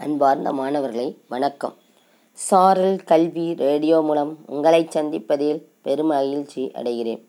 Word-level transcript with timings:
அன்பார்ந்த 0.00 0.52
மாணவர்களை 0.52 1.18
வணக்கம். 1.28 1.74
சாரல் 2.32 3.04
கல்வி 3.04 3.54
ரேடியோ 3.54 4.00
மூலம் 4.00 4.38
உங்களை 4.46 4.88
சந்திப்பதில் 4.90 5.62
பெரும் 5.82 6.06
மகிழ்ச்சி 6.06 6.70
அடைகிறேன். 6.74 7.22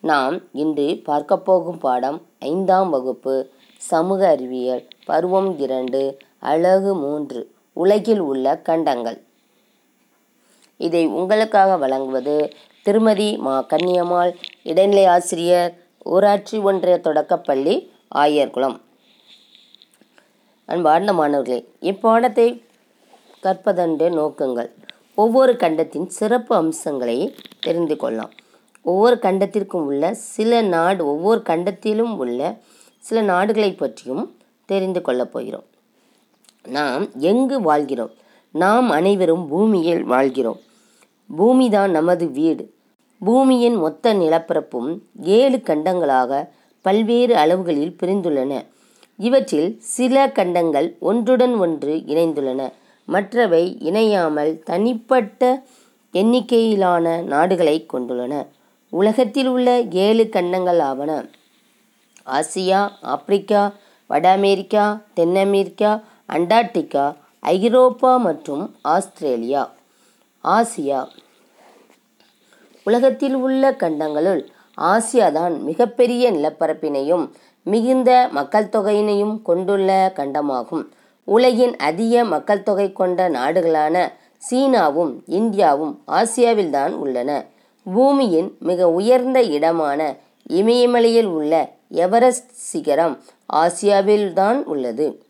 நாம் 0.00 0.40
இன்று 0.52 1.00
பார்க்க 1.04 1.38
போகும் 1.38 1.78
பாடம் 1.78 2.22
ஐந்தாம் 2.38 2.90
வகுப்பு 2.90 3.50
சமூக 3.76 4.28
அறிவியல் 4.28 4.88
பருவம் 5.04 5.58
இரண்டு 5.58 6.18
அழகு 6.38 6.94
மூன்று 6.94 7.50
உலகில் 7.72 8.18
உள்ள 8.18 8.58
கண்டங்கள். 8.58 9.22
இதை 10.76 11.06
உங்களுக்காக 11.06 11.76
வழங்குவது 11.76 12.52
திருமதி 12.82 13.36
மா. 13.36 13.64
கன்னியம்மாள் 13.68 14.34
இடைநிலை 14.62 15.06
ஆசிரியர் 15.06 15.74
ஊராட்சி 16.04 16.58
ஒன்றிய 16.58 16.98
தொடக்கப்பள்ளி 16.98 17.92
ஆயர்குளம். 18.14 18.78
அன்பார்ந்த 20.70 21.12
மாணவர்களே 21.12 21.68
இப்பாடத்தை 21.80 22.62
கற்பதென்று 23.42 24.10
நோக்கங்கள் 24.10 24.70
ஒவ்வொரு 25.14 25.56
கண்டத்தின் 25.56 26.08
சிறப்பு 26.08 26.56
அம்சங்களை 26.56 27.34
தெரிந்து 27.60 27.96
கொள்ளலாம். 27.96 28.30
ஒவ்வொரு 28.82 29.18
கண்டத்திற்கும் 29.22 29.84
உள்ள 29.84 30.14
சில 30.14 30.62
நாடு 30.62 31.06
ஒவ்வொரு 31.06 31.42
கண்டத்திலும் 31.44 32.16
உள்ள 32.16 32.58
சில 32.98 33.22
நாடுகளை 33.22 33.72
பற்றியும் 33.72 34.36
தெரிந்து 34.64 35.02
கொள்ளப் 35.02 35.32
போகிறோம். 35.32 35.64
நாம் 36.68 37.18
எங்கு 37.18 37.60
வாழ்கிறோம்? 37.60 38.10
நாம் 38.50 38.90
அனைவரும் 38.90 39.48
பூமியில் 39.48 40.04
வாழ்கிறோம். 40.04 40.58
பூமிதான் 41.38 41.90
நமது 41.90 42.30
வீடு. 42.30 42.74
பூமியின் 43.18 43.74
மொத்த 43.74 44.14
நிலப்பரப்பும் 44.14 44.98
ஏழு 45.22 45.56
கண்டங்களாக 45.56 46.48
பல்வேறு 46.82 47.36
அளவுகளில் 47.36 47.96
பிரிந்துள்ளன. 48.02 48.66
இவற்றில் 49.26 49.70
சில 49.96 50.30
கண்டங்கள் 50.30 50.96
ஒன்றுடன் 51.00 51.54
ஒன்று 51.54 51.94
இணைந்துள்ளன. 52.06 52.72
மற்றவை 53.04 53.76
இணையாமல் 53.80 54.62
தனிப்பட்ட 54.64 55.62
எண்ணிக்கையிலான 56.12 57.22
நாடுகளை 57.22 57.86
கொண்டுள்ளன. 57.92 58.46
உலகத்தில் 58.88 59.46
உள்ள 59.46 59.80
ஏழு 59.80 60.28
கண்டங்கள் 60.28 60.78
ஆவன. 60.78 61.28
ஆசியா 62.26 62.80
ஆப்பிரிக்கா 63.02 63.72
வட 64.06 64.30
அமெரிக்கா 64.30 64.84
தென் 65.14 65.36
அமெரிக்கா 65.36 66.00
அண்டார்டிகா 66.28 67.04
ஐரோப்பா 67.40 68.16
மற்றும் 68.16 68.64
ஆஸ்திரேலியா. 68.82 69.72
ஆசியா. 70.44 71.06
உலகத்தில் 72.84 73.34
உள்ள 73.34 73.74
கண்டங்களுள் 73.74 74.42
ஆசியாதான் 74.80 75.60
மிகப்பெரிய 75.60 76.32
நிலப்பரப்பினையும் 76.32 77.24
மிகுந்த 77.62 78.28
மக்கள் 78.30 78.64
தொகையினையும் 78.64 79.42
கொண்டுள்ள 79.42 80.12
கண்டமாகும். 80.16 80.84
உலகின் 81.24 81.76
அதிக 81.76 82.24
மக்கள் 82.24 82.62
தொகை 82.62 82.92
கொண்ட 82.92 83.28
நாடுகளான 83.28 84.12
சீனாவும் 84.50 85.12
இந்தியாவும் 85.30 85.96
ஆசியாவில்தான் 86.08 86.90
உள்ளன. 86.90 87.44
பூமியின் 87.94 88.56
மிக 88.58 88.88
உயர்ந்த 88.88 89.42
இடமான 89.42 90.14
இமயமலையில் 90.50 91.26
உள்ள 91.26 91.70
எவரெஸ்ட் 91.88 92.50
சிகரம் 92.52 93.22
ஆசியாவில்தான் 93.52 94.62
உள்ளது. 94.62 95.22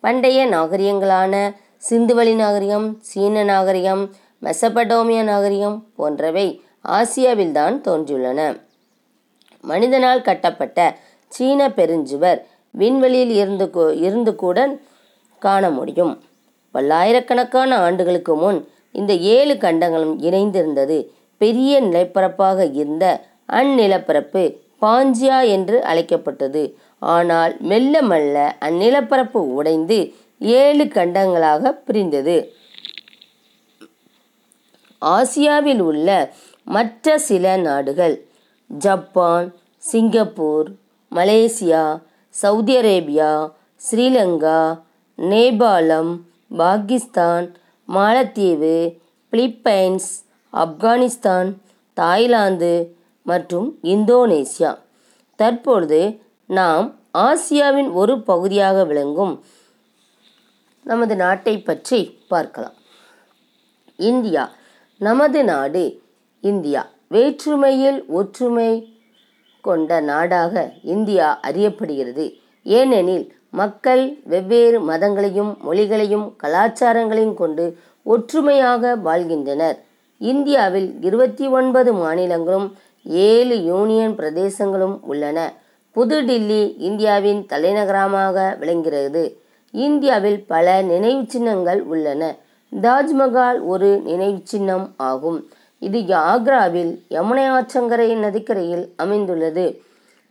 பண்டைய 0.00 0.46
நாகரிகங்களான 0.46 1.54
சிந்துவெளி 1.90 2.34
நாகரிகம் 2.34 2.98
சீன 3.00 3.44
நாகரிகம் 3.44 4.10
மெசபடோமியா 4.42 5.22
நாகரிகம் 5.22 5.84
போன்றவை 5.96 6.62
ஆசியாவில்தான் 6.88 7.80
தோன்றியுள்ளன. 7.80 8.60
மனிதனால் 9.60 10.22
கட்டப்பட்ட 10.22 10.98
சீன 11.32 11.68
பெருஞ்சுவர் 11.68 12.40
விண்வெளியில் 12.70 13.30
இருந்து 13.30 13.66
இருந்து 13.96 14.34
கூட 14.34 14.58
காண 15.38 15.70
முடியும். 15.70 16.14
பல்லாயிரக்கணக்கான 16.74 17.76
ஆண்டுகளுக்கு 17.78 18.36
முன் 18.36 18.68
இந்த 18.92 19.14
ஏழு 19.14 19.58
கண்டங்களும் 19.58 20.16
இணைந்திருந்தது. 20.20 20.98
பெரிய 21.40 21.80
நிலப்பரப்பாக 21.82 22.74
இருந்த 22.74 23.04
அந்நிலப்பரப்பு 23.52 24.42
பாஞ்சியா 24.82 25.38
என்று 25.48 25.82
அழைக்கப்பட்டது. 25.82 26.62
ஆனால் 26.98 27.56
மெல்ல 27.60 28.02
மெல்ல 28.02 28.56
அந்நிலப்பரப்பு 28.60 29.40
உடைந்து 29.58 30.14
ஏழு 30.38 30.84
கண்டங்களாக 30.84 31.72
பிரிந்தது. 31.86 32.36
ஆசியாவில் 35.02 35.80
உள்ள 35.80 36.08
மற்ற 36.64 37.18
சில 37.18 37.56
நாடுகள் 37.56 38.16
Japan 38.68 39.48
Singapore 39.78 40.68
Malaysia 41.16 41.82
Saudi 42.42 42.74
Arabia 42.76 43.30
Sri Lanka 43.86 44.60
நேபாளம் 45.30 46.12
பாகிஸ்தான் 46.56 47.46
மாலத்தீவு 47.88 48.76
பிலிப்பைன்ஸ் 49.32 50.10
ஆப்கானிஸ்தான் 50.52 51.48
தாய்லாந்து 51.94 52.72
மற்றும் 53.22 53.68
இந்தோனேசியா. 53.82 54.72
தற்பொழுது 55.38 56.00
நாம் 56.46 56.86
ஆசியாவின் 57.18 57.90
ஒரு 57.92 58.14
பகுதியாக 58.20 58.84
விளங்கும் 58.84 59.34
நமது 60.86 61.14
நாட்டை 61.16 61.54
பற்றி 61.58 62.00
பார்க்கலாம். 62.28 62.76
இந்தியா 63.96 64.44
நமது 65.00 65.40
நாடு 65.44 65.84
இந்தியா. 66.40 66.82
வேற்றுமையில் 67.08 67.98
ஒற்றுமை 68.18 68.70
கொண்ட 69.68 70.00
நாடாக 70.10 70.54
இந்தியா 70.94 71.28
அறியப்படுகிறது. 71.48 72.24
ஏனெனில் 72.78 73.26
மக்கள் 73.60 74.04
வெவ்வேறு 74.32 74.78
மதங்களையும் 74.90 75.52
மொழிகளையும் 75.68 76.26
கலாச்சாரங்களையும் 76.42 77.38
கொண்டு 77.42 77.64
ஒற்றுமையாக 78.14 78.94
வாழ்கின்றனர். 79.06 79.78
இந்தியாவில் 80.18 80.88
இருபத்தி 81.08 81.46
ஒன்பது 81.58 81.90
மாநிலங்களும் 81.94 82.68
ஏழு 83.26 83.56
யூனியன் 83.64 84.14
பிரதேசங்களும் 84.16 84.96
உள்ளன. 85.10 85.38
புதுடில்லி 85.96 86.62
இந்தியாவின் 86.88 87.40
தலைநகரமாக 87.46 88.56
விளங்குகிறது. 88.60 89.24
இந்தியாவில் 89.72 90.40
பல 90.52 90.74
நினைவு 90.92 91.24
சின்னங்கள் 91.32 91.80
உள்ளன. 91.92 92.22
தாஜ்மஹால் 92.72 93.60
ஒரு 93.72 93.90
நினைவு 94.04 94.40
சின்னம் 94.52 94.86
ஆகும். 95.10 95.38
இது 95.78 95.98
ஆக்ராவில் 96.00 97.00
யமுனை 97.10 97.50
ஆற்றங்கரை 97.50 98.14
நதிக்கரையில் 98.14 98.92
அமைந்துள்ளது. 98.96 99.82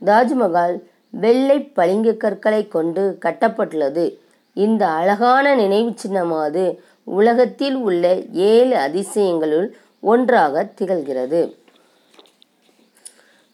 தாஜ்மஹால் 0.05 0.81
வெள்ளை 1.09 1.59
பளிங்கு 1.59 2.17
கற்களை 2.17 2.67
கொண்டு 2.67 3.17
கட்டப்பட்டுள்ளது. 3.21 4.15
இந்த 4.53 4.87
அழகான 4.87 5.55
நினைவு 5.55 5.93
சின்னமானது 6.03 6.77
உலகத்தில் 7.03 7.75
உள்ள 7.75 8.21
ஏழு 8.31 8.75
அதிசயங்களுள் 8.75 9.69
ஒன்றாக 9.99 10.69
திகழ்கிறது. 10.81 11.55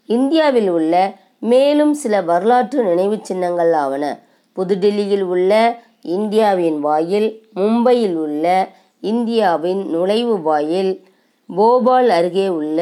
இந்தியாவில் 0.05 0.69
உள்ள 0.69 1.13
மேலும் 1.39 1.93
சில 1.93 2.21
வரலாற்று 2.21 2.83
நினைவு 2.83 3.19
சின்னங்கள் 3.21 3.73
ஆவன. 3.73 4.19
புதுடில்லியில் 4.55 5.21
உள்ள 5.21 5.79
இந்தியாவின் 6.01 6.79
வாயில் 6.79 7.43
மும்பையில் 7.55 8.13
உள்ள 8.13 8.67
இந்தியாவின் 8.99 9.89
நுழைவு 9.89 10.41
வாயில் 10.41 11.09
போபால் 11.57 12.09
அருகே 12.09 12.47
உள்ள 12.47 12.79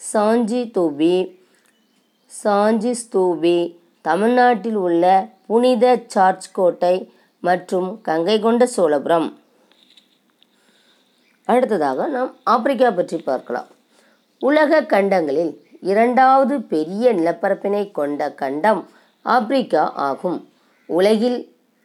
சாஞ்சி 0.00 0.60
தூபி 0.76 1.16
சாஞ்சி 2.42 2.92
ஸ்தூபி 3.00 3.58
தமிழ்நாட்டில் 4.00 4.78
உள்ள 4.86 5.04
புனித 5.46 5.84
சார்ஜ் 6.06 6.46
கோட்டை 6.52 6.94
மற்றும் 7.40 7.88
கங்கை 8.02 8.36
கொண்ட 8.40 8.68
சோழபுரம். 8.76 9.28
அடுத்ததாக 11.44 12.06
நாம் 12.06 12.30
ஆப்பிரிக்கா 12.44 12.90
பற்றி 12.90 13.18
பார்க்கலாம். 13.18 13.68
உலக 14.38 14.80
கண்டங்களில் 14.82 15.52
இரண்டாவது 15.80 16.54
பெரிய 16.72 17.12
நிலப்பரப்பினை 17.12 17.84
கொண்ட 17.90 18.30
கண்டம் 18.42 18.82
ஆப்பிரிக்கா 19.22 19.84
ஆகும். 20.08 20.38
உலகில் 20.86 21.38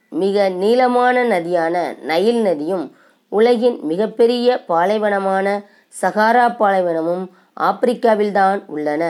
மிக 0.09 0.49
நீளமான 0.61 1.23
நதியான 1.23 1.75
நைல் 2.11 2.41
நதியும் 2.41 2.85
உலகின் 3.29 3.77
மிகப்பெரிய 3.83 4.63
பாலைவனமான 4.67 5.47
சகாரா 5.93 6.45
பாலைவனமும் 6.59 7.25
ஆப்பிரிக்காவில்தான் 7.59 8.59
உள்ளன. 8.65 9.03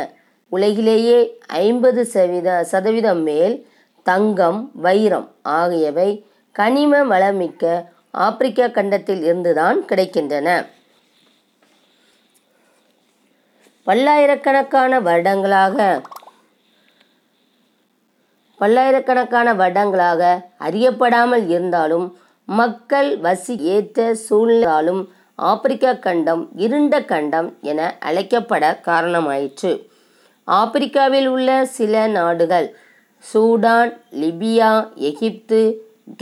உலகிலேயே 0.51 1.17
ஐம்பது 1.47 2.05
சதவீத 2.05 2.63
சதவீதம் 2.71 3.23
மேல் 3.23 3.55
தங்கம் 4.05 4.71
வைரம் 4.73 5.27
ஆகியவை 5.41 6.09
கனிம 6.55 7.03
வளமிக்க 7.03 7.63
ஆப்பிரிக்கா 8.11 8.67
கண்டத்தில் 8.67 9.21
இருந்துதான் 9.23 9.77
கிடைக்கின்றன. 9.87 10.47
பல்லாயிரக்கணக்கான 13.83 14.99
வருடங்களாக 15.01 16.01
பல்லாயிரக்கணக்கான 18.59 19.53
வருடங்களாக 19.53 20.21
அறியப்படாமல் 20.59 21.45
இருந்தாலும் 21.47 22.05
மக்கள் 22.45 23.09
வசி 23.19 23.53
ஏற்ற 23.75 24.15
சூழ்நிலாலும் 24.29 25.01
ஆப்பிரிக்கா 25.41 25.93
கண்டம் 25.93 26.49
இருண்ட 26.55 27.03
கண்டம் 27.03 27.57
என 27.61 27.97
அழைக்கப்பட 28.05 28.65
காரணமாயிற்று. 28.85 29.87
ஆப்பிரிக்காவில் 30.47 31.25
உள்ள 31.25 31.65
சில 31.65 32.07
நாடுகள் 32.07 32.75
Sudan 33.33 33.97
Libya 34.11 34.93
Egypt 34.95 35.59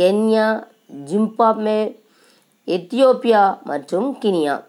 Kenya 0.01 0.63
Zimbabwe 1.11 1.95
Ethiopia 2.67 3.61
மற்றும் 3.63 4.17
கினியா. 4.21 4.63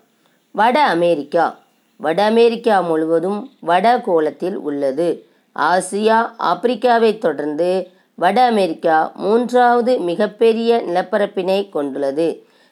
வட 0.50 0.82
அமெரிக்கா. 0.82 1.58
வட 1.96 2.24
அமெரிக்கா 2.24 2.80
முழுவதும் 2.80 3.52
வட 3.60 4.00
கோலத்தில் 4.00 4.56
உள்ளது. 4.56 5.26
ஆசியா 5.54 6.18
ஆப்பிரிக்காவைத் 6.38 7.18
தொடர்ந்து 7.18 7.90
வட 8.14 8.46
அமெரிக்கா 8.46 9.12
மூன்றாவது 9.14 9.98
மிகப்பெரிய 9.98 10.82
நிலப்பரப்பினை 10.86 11.68
கொண்டுள்ளது. 11.68 12.28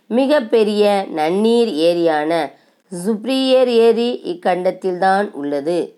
மிகப்பெரிய 0.09 1.07
நன்னீர் 1.15 1.73
ஏரியான 1.75 2.53
சுப்ரியர் 3.07 3.67
ஏரி 3.67 4.21
இக்கண்டத்தில்தான் 4.25 5.31
உள்ளது. 5.31 5.95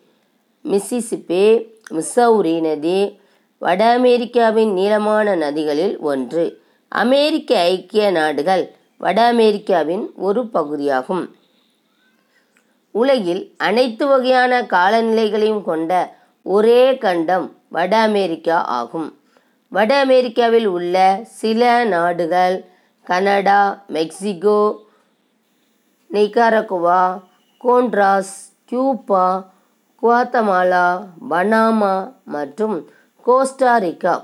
மிசிசிப்பி 0.64 1.64
மிசௌரி 1.90 2.60
நதி 2.60 3.20
வட 3.58 3.92
அமெரிக்காவின் 3.92 4.72
நீளமான 4.72 5.34
நதிகளில் 5.34 5.98
ஒன்று. 5.98 6.62
அமெரிக்க 6.88 7.60
ஐக்கிய 7.60 8.10
நாடுகள் 8.10 8.74
வட 8.98 9.22
அமெரிக்காவின் 9.22 10.10
ஒரு 10.16 10.46
பகுதியாகும். 10.46 11.34
உலகில் 12.90 13.54
அனைத்து 13.56 14.06
வகையான 14.06 14.62
காலநிலைகளையும் 14.62 15.62
கொண்ட 15.62 16.16
ஒரே 16.42 16.98
கண்டம் 16.98 17.56
வட 17.68 17.98
அமெரிக்கா 17.98 18.64
ஆகும். 18.64 19.18
வட 19.68 20.00
அமெரிக்காவில் 20.00 20.66
உள்ள 20.66 21.20
சில 21.22 21.84
நாடுகள் 21.84 22.69
Canada 23.10 23.84
Mexico 23.86 24.58
Nicaragua 26.10 27.00
Honduras 27.64 28.34
Cuba 28.64 29.24
Guatemala 30.02 30.84
Panama 31.30 31.94
மற்றும் 32.24 32.76
கோஸ்டாரிக்கா 33.26 34.14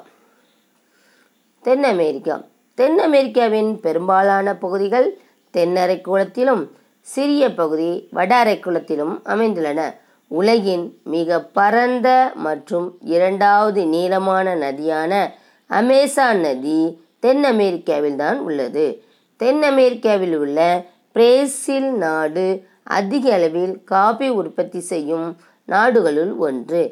தென் 1.65 1.85
அமெரிக்கா 1.85 2.37
தென் 2.79 2.99
அமெரிக்காவின் 2.99 3.81
பெரும்பாலான 3.81 4.55
பகுதிகள் 4.55 5.09
தென்னரைக்குளத்திலும் 5.55 6.65
சிறிய 7.07 7.55
பகுதி 7.55 8.09
வட 8.11 8.45
அரைக்குளத்திலும் 8.45 9.15
அமைந்துள்ளன. 9.25 9.81
உலகின் 10.31 10.87
மிக 11.05 11.41
பரந்த 11.41 12.33
மற்றும் 12.35 12.87
இரண்டாவது 13.01 13.87
நீளமான 13.87 14.55
நதியான 14.55 15.13
அமேசான் 15.71 16.41
நதி 16.41 16.81
தென் 17.27 17.45
அமெரிக்காவில் 17.45 18.19
தான் 18.23 18.39
உள்ளது. 18.39 18.87
தென் 19.41 19.63
அமெரிக்காவில் 19.63 20.37
உள்ள 20.39 20.61
பிரேசில் 21.13 21.91
நாடு 22.05 22.47
அதிக 22.99 23.35
அளவில் 23.35 23.85
காபி 23.85 24.29
உற்பத்தி 24.41 24.81
செய்யும் 24.91 25.29
நாடுகளுள் 25.65 26.33
ஒன்று. 26.47 26.83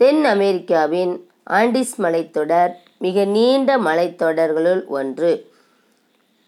தென் 0.00 0.24
அமெரிக்காவின் 0.24 1.12
ஆண்டிஸ் 1.50 1.94
மலைத்தொடர் 1.98 2.72
மிக 2.98 3.24
நீண்ட 3.24 3.70
மலைத்தொடர்களுள் 3.78 4.82
ஒன்று. 4.98 5.32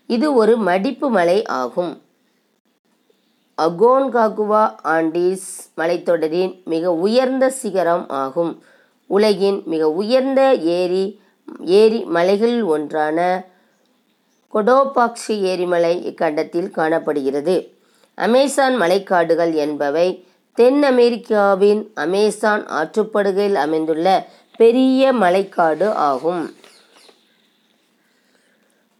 இது 0.06 0.26
ஒரு 0.34 0.54
மடிப்பு 0.68 1.08
மலை 1.10 1.38
ஆகும். 1.60 1.92
அகோன்காகுவா 3.58 4.64
ஆண்டிஸ் 4.94 5.48
மலைத்தொடரின் 5.76 6.52
மிக 6.64 6.94
உயர்ந்த 7.06 7.44
சிகரம் 7.62 8.06
ஆகும். 8.22 8.52
உலகின் 9.06 9.58
மிக 9.64 9.90
உயர்ந்த 10.02 10.42
ஏரி 10.78 11.04
ஏரி 11.64 12.04
மலைகளில் 12.04 12.62
ஒன்றான 12.62 13.46
கொடோபாக்ஷி 14.54 15.40
ஏரிமலை 15.40 16.14
இக்கண்டத்தில் 16.14 16.70
காணப்படுகிறது. 16.70 17.72
அமேசான் 18.14 18.80
மலைக்காடுகள் 18.80 19.54
என்பவை 19.54 20.24
தென் 20.54 20.82
அமெரிக்காவின் 20.82 21.90
அமேசான் 21.94 22.66
ஆற்றுப்படுகையில் 22.66 23.54
அமைந்துள்ள 23.54 24.26
பெரிய 24.56 25.12
மலைக்காடு 25.12 25.90
ஆகும். 25.92 26.54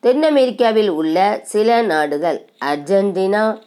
தென் 0.00 0.23
அமெரிக்காவில் 0.23 0.89
உள்ள 0.89 1.41
சில 1.43 1.83
நாடுகள் 1.83 2.49
Argentina 2.65 3.61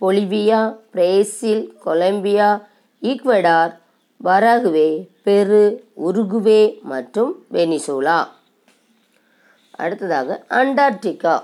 Bolivia 0.00 0.76
Brazil 0.90 1.76
Colombia 1.84 2.66
Ecuador 3.02 3.72
Paraguay 4.24 5.11
Peru 5.22 5.84
Uruguay 6.06 6.80
மற்றும் 6.82 7.44
வெனிசூலா. 7.52 8.28
அடுத்ததாக 9.70 10.42
அண்டார்டிகா. 10.48 11.42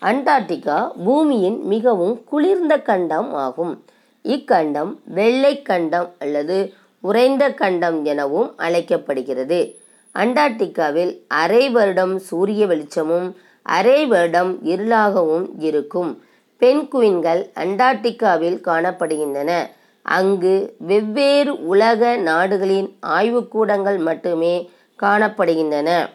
அண்டார்டிகா 0.00 0.90
பூமியின் 1.04 1.64
மிகவும் 1.64 2.24
குளிர்ந்த 2.24 2.78
கண்டம் 2.78 3.34
ஆகும். 3.34 3.84
இக்கண்டம் 4.24 4.96
வெள்ளை 5.04 5.62
கண்டம் 5.62 6.10
அல்லது 6.18 6.72
உறைந்த 7.00 7.50
கண்டம் 7.50 8.04
எனவும் 8.04 8.54
அழைக்கப்படுகிறது. 8.56 9.78
அண்டார்டிகாவில் 10.14 11.18
அரை 11.28 11.70
வருடம் 11.70 12.18
சூரிய 12.18 12.66
வெளிச்சமும் 12.66 13.36
அரை 13.62 14.06
வருடம் 14.06 14.58
இருளாகவும் 14.64 15.48
இருக்கும். 15.58 16.22
பென்குயின்கள் 16.60 17.50
அண்டார்டிகாவில் 17.54 18.58
காணப்படுகின்றன. 18.64 19.78
அங்கு 20.02 20.74
வெவ்வேறு 20.78 21.66
உலக 21.66 22.16
நாடுகளின் 22.16 22.96
ஆய்வுக்கூடங்கள் 23.06 23.98
மட்டுமே 23.98 24.70
காணப்படுகின்றன. 25.02 26.08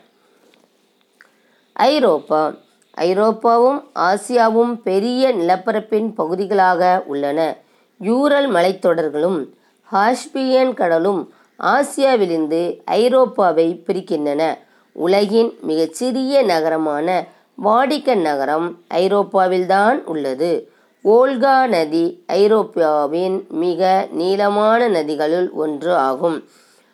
ஐரோப்பா 1.74 2.54
ஐரோப்பாவும் 2.98 3.84
ஆசியாவும் 3.96 4.82
பெரிய 4.84 5.36
நிலப்பரப்பின் 5.36 6.14
பகுதிகளாக 6.16 7.04
உள்ளன. 7.06 7.58
யூரல் 8.02 8.50
மலைத்தொடர்களும் 8.50 9.50
ஹாஸ்பியன் 9.92 10.74
கடலும் 10.74 11.34
ஆசியாவிலிருந்து 11.60 12.82
ஐரோப்பாவை 12.92 13.82
பிரிக்கின்றன. 13.88 14.58
உலகின் 14.92 15.54
மிகச்சிறிய 15.62 16.44
நகரமான 16.44 17.28
வாடிக்கன் 17.64 18.22
நகரம் 18.22 18.80
ஐரோப்பாவில்தான் 18.94 20.04
உள்ளது. 20.04 20.72
ஓல்கா 21.06 21.68
நதி 21.68 22.24
ஐரோப்பாவின் 22.28 23.46
மிக 23.50 24.08
நீளமான 24.12 24.90
நதிகளுள் 24.90 25.52
ஒன்று 25.52 25.96
ஆகும். 25.96 26.44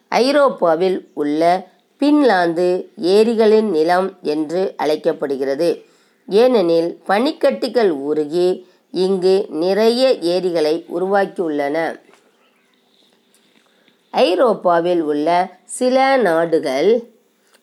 ஐரோப்பாவில் 0.09 1.09
உள்ள 1.13 1.67
பின்லாந்து 1.99 2.87
ஏரிகளின் 2.97 3.69
நிலம் 3.69 4.17
என்று 4.21 4.73
அழைக்கப்படுகிறது. 4.77 5.85
ஏனெனில் 6.29 7.01
பனிக்கட்டிகள் 7.07 7.89
உருகி 7.89 8.67
இங்கு 8.91 9.45
நிறைய 9.49 10.13
ஏரிகளை 10.13 10.85
உருவாக்கியுள்ளன. 10.99 11.99
ஐரோப்பாவில் 14.09 15.01
உள்ள 15.01 15.57
சில 15.63 16.17
நாடுகள் 16.17 17.03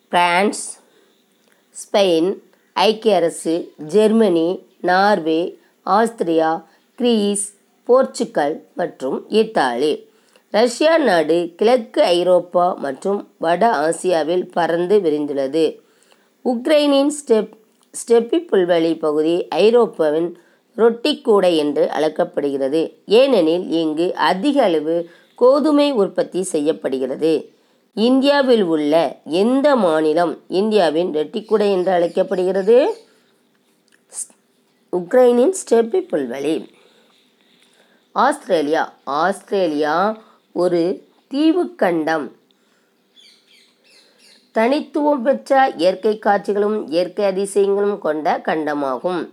பிரான்ஸ் 0.09 0.81
ஸ்பெயின் 1.71 2.35
ஐக்கிய 2.73 3.17
அரசு 3.17 3.73
Germany 3.77 4.67
Norway 4.81 5.58
Austria 5.97 6.65
Greece 6.95 7.55
Portugal 7.85 8.65
மற்றும் 8.75 9.25
இத்தாலி. 9.29 9.93
ரஷ்யா 10.51 10.99
நாடு 10.99 11.53
கிழக்கு 11.57 12.03
ஐரோப்பா 12.03 12.75
மற்றும் 12.79 13.29
வட 13.39 13.71
ஆசியாவில் 13.77 14.45
பறந்து 14.53 14.99
விரிந்துள்ளது. 14.99 15.65
உக்ரைனின் 16.45 17.11
ஸ்டெப் 17.19 17.53
ஸ்டெப்பி 17.95 18.39
புல்வெளி 18.51 18.99
பகுதி 18.99 19.49
ஐரோப்பாவின் 19.49 20.37
ரொட்டி 20.75 21.21
கூடை 21.21 21.57
என்று 21.57 21.91
அழைக்கப்படுகிறது. 21.91 22.83
ஏனெனில் 23.07 23.71
இங்கு 23.71 24.15
அதிக 24.15 24.63
அளவு 24.63 25.11
கோதுமை 25.35 25.93
உற்பத்தி 25.93 26.43
செய்யப்படுகிறது. 26.43 27.33
இந்தியாவில் 27.95 28.63
உள்ள 28.63 28.95
எந்த 29.25 29.77
மாநிலம் 29.77 30.39
இந்தியாவின் 30.49 31.15
ரெட்டிக்குடை 31.15 31.71
என்று 31.73 31.93
அழைக்கப்படுகிறது? 31.93 33.07
உக்ரைனின் 34.97 35.53
ஸ்டெப்பி 35.53 36.01
புல்வெளி. 36.01 36.69
ஆஸ்திரேலியா. 38.13 38.93
ஆஸ்திரேலியா 39.05 40.17
ஒரு 40.53 41.07
தீவுக்கண்டம். 41.35 42.31
தனித்துவம் 44.53 45.23
பெற்ற 45.23 45.73
இயற்கை 45.77 46.19
காட்சிகளும் 46.19 46.89
இயற்கை 46.89 47.25
அதிசயங்களும் 47.25 47.99
கொண்ட 47.99 48.39
கண்டமாகும். 48.39 49.29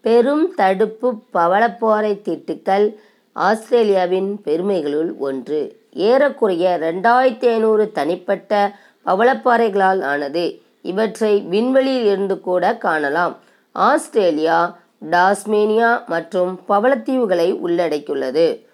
பெரும் 0.00 0.54
தடுப்பு 0.54 1.14
பவளப்பாறை 1.34 2.12
திட்டுக்கள் 2.22 2.94
ஆஸ்திரேலியாவின் 3.32 4.40
பெருமைகளுள் 4.44 5.16
ஒன்று. 5.18 5.80
ஏறக்குறைய 5.92 6.78
ரெண்டாயிரத்தி 6.80 7.48
ஐநூறு 7.48 7.92
தனிப்பட்ட 7.92 8.78
பவளப்பாறைகளால் 9.06 10.04
ஆனது. 10.04 10.62
இவற்றை 10.82 11.40
விண்வெளியில் 11.40 12.04
இருந்து 12.04 12.40
கூட 12.40 12.76
காணலாம். 12.76 13.38
ஆஸ்திரேலியா 13.72 14.78
டாஸ்மேனியா 15.02 16.06
மற்றும் 16.06 16.60
பவளத்தீவுகளை 16.68 17.48
உள்ளடக்கியுள்ளது. 17.66 18.66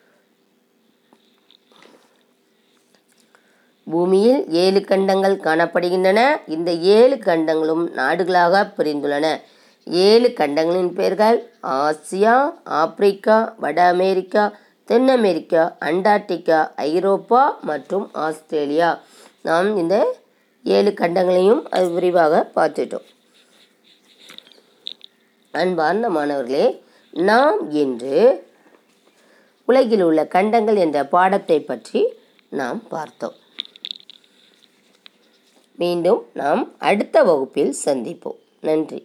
பூமியில் 3.85 4.49
ஏழு 4.49 4.85
கண்டங்கள் 4.85 5.37
காணப்படுகின்றன. 5.37 6.21
இந்த 6.47 6.73
ஏழு 6.73 7.19
கண்டங்களும் 7.19 7.91
நாடுகளாக 7.97 8.73
பிரிந்துள்ளன. 8.77 9.41
ஏழு 9.85 10.33
கண்டங்களின் 10.37 10.93
பெயர்கள் 10.93 11.51
ஆசியா 11.63 12.51
ஆப்பிரிக்கா 12.65 13.55
வட 13.57 13.87
அமெரிக்கா 13.87 14.53
தென் 14.85 15.09
அமெரிக்கா 15.09 15.77
அண்டார்டிகா 15.81 16.71
ஐரோப்பா 16.77 17.59
மற்றும் 17.63 18.11
ஆஸ்திரேலியா. 18.13 19.01
நாம் 19.43 19.77
இந்த 19.77 20.17
ஏழு 20.63 20.95
கண்டங்களையும் 20.97 21.65
அது 21.65 21.91
விரிவாக 21.91 22.51
பார்த்துட்டோம். 22.57 23.07
அன்பார்ந்த 25.55 26.11
மாணவர்களே 26.11 26.83
நாம் 27.11 27.71
இன்று 27.71 28.47
உலகில் 29.65 30.03
உள்ள 30.03 30.27
கண்டங்கள் 30.27 30.77
என்ற 30.77 31.05
பாடத்தை 31.05 31.61
பற்றி 31.61 32.01
நாம் 32.51 32.89
பார்த்தோம். 32.89 33.35
மீண்டும் 35.77 36.27
நாம் 36.33 36.75
அடுத்த 36.79 37.23
வகுப்பில் 37.23 37.75
சந்திப்போம். 37.85 38.39
நன்றி. 38.61 39.01